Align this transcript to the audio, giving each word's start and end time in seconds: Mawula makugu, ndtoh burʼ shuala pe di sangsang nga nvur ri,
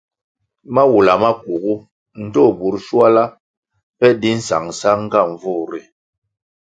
Mawula 0.75 1.13
makugu, 1.23 1.73
ndtoh 2.23 2.51
burʼ 2.57 2.77
shuala 2.85 3.23
pe 3.97 4.07
di 4.21 4.31
sangsang 4.47 5.01
nga 5.05 5.19
nvur 5.31 5.65
ri, 5.71 5.81